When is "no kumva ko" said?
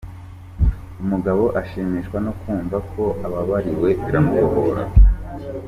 2.25-3.03